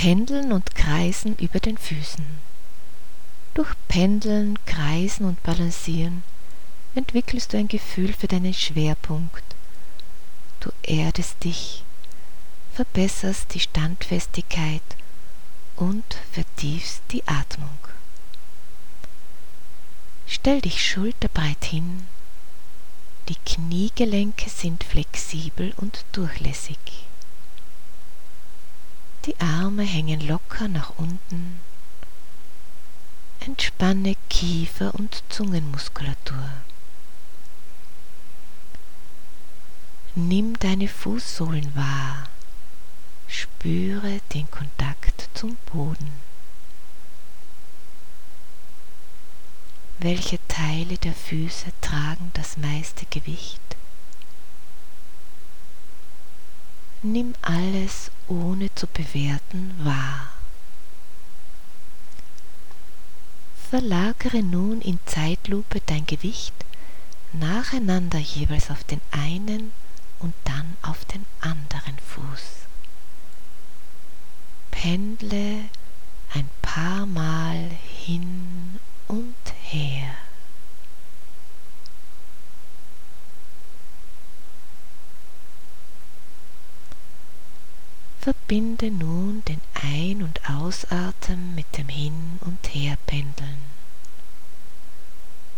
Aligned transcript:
Pendeln 0.00 0.52
und 0.52 0.76
Kreisen 0.76 1.36
über 1.38 1.58
den 1.58 1.76
Füßen. 1.76 2.24
Durch 3.54 3.74
Pendeln, 3.88 4.56
Kreisen 4.64 5.26
und 5.26 5.42
Balancieren 5.42 6.22
entwickelst 6.94 7.52
du 7.52 7.56
ein 7.58 7.66
Gefühl 7.66 8.12
für 8.12 8.28
deinen 8.28 8.54
Schwerpunkt. 8.54 9.42
Du 10.60 10.70
erdest 10.84 11.42
dich, 11.42 11.82
verbesserst 12.74 13.52
die 13.54 13.58
Standfestigkeit 13.58 14.84
und 15.74 16.04
vertiefst 16.30 17.02
die 17.10 17.26
Atmung. 17.26 17.80
Stell 20.28 20.60
dich 20.60 20.80
schulterbreit 20.80 21.64
hin, 21.64 22.06
die 23.28 23.36
Kniegelenke 23.44 24.48
sind 24.48 24.84
flexibel 24.84 25.74
und 25.76 26.04
durchlässig. 26.12 27.07
Die 29.28 29.38
Arme 29.40 29.82
hängen 29.82 30.26
locker 30.26 30.68
nach 30.68 30.94
unten. 30.96 31.60
Entspanne 33.40 34.16
Kiefer- 34.30 34.94
und 34.94 35.22
Zungenmuskulatur. 35.28 36.48
Nimm 40.14 40.58
deine 40.58 40.88
Fußsohlen 40.88 41.76
wahr. 41.76 42.24
Spüre 43.26 44.22
den 44.32 44.50
Kontakt 44.50 45.28
zum 45.34 45.56
Boden. 45.66 46.10
Welche 49.98 50.38
Teile 50.48 50.96
der 50.96 51.12
Füße 51.12 51.66
tragen 51.82 52.30
das 52.32 52.56
meiste 52.56 53.04
Gewicht? 53.04 53.67
Nimm 57.02 57.34
alles 57.42 58.10
ohne 58.26 58.74
zu 58.74 58.88
bewerten 58.88 59.72
wahr. 59.84 60.28
Verlagere 63.70 64.42
nun 64.42 64.80
in 64.80 64.98
Zeitlupe 65.06 65.80
dein 65.86 66.06
Gewicht 66.06 66.54
nacheinander 67.32 68.18
jeweils 68.18 68.70
auf 68.70 68.82
den 68.82 69.00
einen 69.12 69.70
und 70.18 70.34
dann 70.44 70.76
auf 70.82 71.04
den 71.04 71.24
anderen 71.40 71.98
Fuß. 71.98 72.66
Pendle 74.72 75.64
ein 76.34 76.48
paar 76.62 77.06
Mal 77.06 77.70
hin 78.06 78.80
und 79.06 79.34
her. 79.62 80.14
Verbinde 88.28 88.90
nun 88.90 89.42
den 89.48 89.62
Ein- 89.72 90.22
und 90.22 90.50
Ausatmen 90.50 91.54
mit 91.54 91.78
dem 91.78 91.88
Hin- 91.88 92.38
und 92.42 92.58
Herpendeln. 92.74 93.56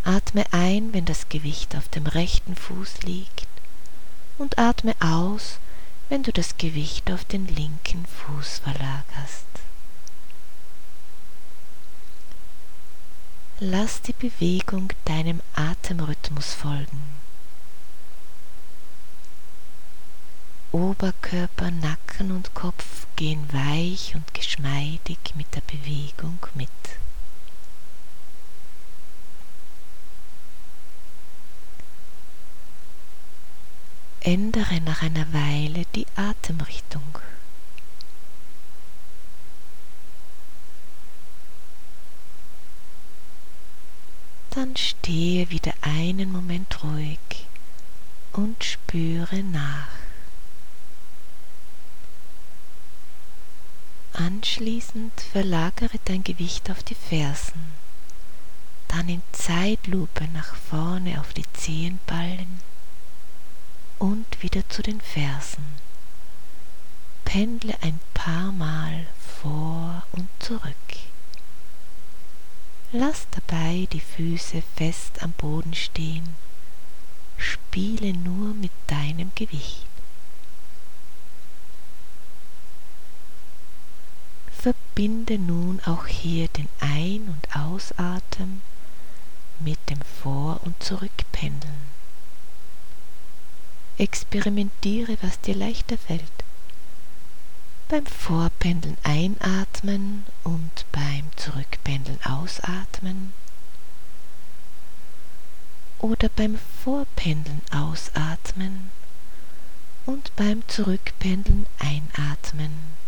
Atme 0.04 0.44
ein, 0.52 0.92
wenn 0.92 1.04
das 1.04 1.28
Gewicht 1.28 1.74
auf 1.74 1.88
dem 1.88 2.06
rechten 2.06 2.54
Fuß 2.54 3.02
liegt 3.02 3.48
und 4.38 4.56
atme 4.56 4.94
aus, 5.00 5.58
wenn 6.10 6.22
du 6.22 6.32
das 6.32 6.58
Gewicht 6.58 7.10
auf 7.10 7.24
den 7.24 7.48
linken 7.48 8.06
Fuß 8.06 8.60
verlagerst. 8.60 9.46
Lass 13.58 14.00
die 14.00 14.12
Bewegung 14.12 14.92
deinem 15.06 15.40
Atemrhythmus 15.56 16.54
folgen. 16.54 17.19
Oberkörper, 20.72 21.72
Nacken 21.72 22.30
und 22.30 22.54
Kopf 22.54 23.06
gehen 23.16 23.44
weich 23.52 24.14
und 24.14 24.32
geschmeidig 24.34 25.18
mit 25.34 25.52
der 25.54 25.62
Bewegung 25.62 26.38
mit. 26.54 26.70
Ändere 34.20 34.80
nach 34.82 35.02
einer 35.02 35.32
Weile 35.32 35.86
die 35.96 36.06
Atemrichtung. 36.14 37.18
Dann 44.50 44.76
stehe 44.76 45.50
wieder 45.50 45.74
einen 45.80 46.30
Moment 46.30 46.84
ruhig 46.84 47.18
und 48.32 48.62
spüre 48.62 49.42
nach. 49.42 49.99
Anschließend 54.26 55.18
verlagere 55.32 55.98
dein 56.04 56.22
Gewicht 56.22 56.70
auf 56.70 56.82
die 56.82 56.94
Fersen, 56.94 57.72
dann 58.86 59.08
in 59.08 59.22
Zeitlupe 59.32 60.28
nach 60.34 60.54
vorne 60.56 61.18
auf 61.20 61.32
die 61.32 61.50
Zehenballen 61.54 62.60
und 63.98 64.26
wieder 64.42 64.68
zu 64.68 64.82
den 64.82 65.00
Fersen. 65.00 65.64
Pendle 67.24 67.74
ein 67.80 67.98
paar 68.12 68.52
Mal 68.52 69.06
vor 69.42 70.02
und 70.12 70.28
zurück. 70.38 70.76
Lass 72.92 73.26
dabei 73.30 73.88
die 73.90 74.00
Füße 74.00 74.62
fest 74.76 75.22
am 75.22 75.32
Boden 75.32 75.72
stehen. 75.72 76.28
Spiele 77.38 78.12
nur 78.12 78.52
mit 78.52 78.72
deinem 78.86 79.30
Gewicht. 79.34 79.89
Verbinde 84.60 85.38
nun 85.38 85.80
auch 85.86 86.06
hier 86.06 86.46
den 86.48 86.68
Ein- 86.80 87.28
und 87.30 87.56
Ausatmen 87.56 88.60
mit 89.58 89.78
dem 89.88 90.00
Vor- 90.22 90.60
und 90.64 90.82
Zurückpendeln. 90.82 91.88
Experimentiere, 93.96 95.16
was 95.22 95.40
dir 95.40 95.54
leichter 95.54 95.96
fällt. 95.96 96.44
Beim 97.88 98.04
Vorpendeln 98.04 98.98
einatmen 99.02 100.26
und 100.44 100.84
beim 100.92 101.24
Zurückpendeln 101.36 102.18
ausatmen. 102.22 103.32
Oder 106.00 106.28
beim 106.28 106.58
Vorpendeln 106.84 107.62
ausatmen 107.72 108.90
und 110.04 110.36
beim 110.36 110.68
Zurückpendeln 110.68 111.64
einatmen. 111.78 112.99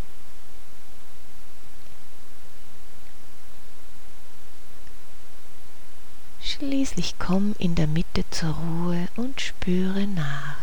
Schließlich 6.52 7.14
komm 7.18 7.54
in 7.58 7.76
der 7.76 7.86
Mitte 7.86 8.28
zur 8.30 8.50
Ruhe 8.50 9.08
und 9.16 9.40
spüre 9.40 10.06
nach. 10.06 10.56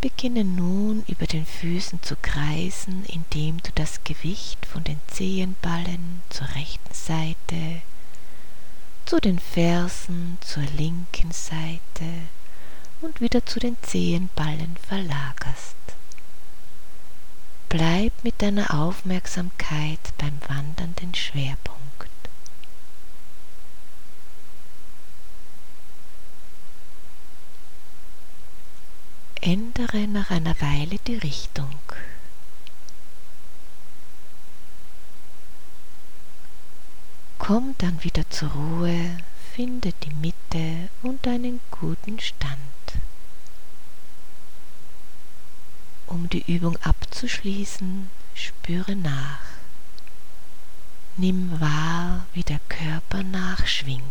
Beginne 0.00 0.42
nun 0.44 1.04
über 1.06 1.26
den 1.26 1.44
Füßen 1.44 2.02
zu 2.02 2.16
kreisen, 2.16 3.04
indem 3.04 3.58
du 3.62 3.70
das 3.74 4.02
Gewicht 4.04 4.64
von 4.64 4.82
den 4.84 5.00
Zehenballen 5.06 6.22
zur 6.30 6.48
rechten 6.54 6.94
Seite, 6.94 7.82
zu 9.04 9.20
den 9.20 9.38
Fersen 9.38 10.38
zur 10.40 10.62
linken 10.78 11.30
Seite 11.30 12.10
und 13.02 13.20
wieder 13.20 13.44
zu 13.44 13.60
den 13.60 13.76
Zehenballen 13.82 14.78
verlagerst. 14.88 15.76
Bleib 17.76 18.12
mit 18.22 18.40
deiner 18.40 18.72
Aufmerksamkeit 18.72 20.00
beim 20.16 20.40
wandernden 20.48 21.14
Schwerpunkt. 21.14 22.08
Ändere 29.42 30.08
nach 30.08 30.30
einer 30.30 30.58
Weile 30.62 30.96
die 31.06 31.16
Richtung. 31.16 31.78
Komm 37.36 37.74
dann 37.76 38.02
wieder 38.02 38.24
zur 38.30 38.52
Ruhe, 38.52 39.18
finde 39.54 39.92
die 40.02 40.14
Mitte 40.14 40.88
und 41.02 41.28
einen 41.28 41.60
guten 41.70 42.18
Stand. 42.20 42.56
Um 46.06 46.28
die 46.28 46.44
Übung 46.52 46.76
abzuschließen, 46.82 48.08
spüre 48.34 48.94
nach. 48.94 49.40
Nimm 51.16 51.60
wahr, 51.60 52.26
wie 52.32 52.42
der 52.42 52.60
Körper 52.68 53.22
nachschwingt. 53.22 54.02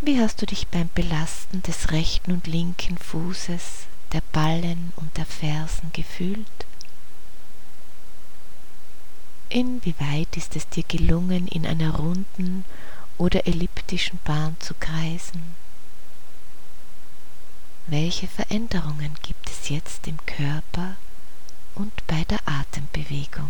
Wie 0.00 0.20
hast 0.20 0.40
du 0.40 0.46
dich 0.46 0.68
beim 0.68 0.88
Belasten 0.94 1.62
des 1.62 1.90
rechten 1.90 2.32
und 2.32 2.46
linken 2.46 2.96
Fußes, 2.96 3.86
der 4.12 4.22
Ballen 4.32 4.92
und 4.96 5.16
der 5.16 5.26
Fersen 5.26 5.90
gefühlt? 5.92 6.46
Inwieweit 9.48 10.36
ist 10.36 10.54
es 10.54 10.68
dir 10.68 10.84
gelungen, 10.84 11.48
in 11.48 11.66
einer 11.66 11.96
runden 11.96 12.64
oder 13.18 13.46
elliptischen 13.46 14.18
Bahn 14.24 14.56
zu 14.60 14.74
kreisen. 14.74 15.42
Welche 17.88 18.26
Veränderungen 18.26 19.14
gibt 19.22 19.48
es 19.48 19.68
jetzt 19.68 20.08
im 20.08 20.18
Körper 20.26 20.96
und 21.76 21.92
bei 22.08 22.24
der 22.24 22.40
Atembewegung? 22.44 23.48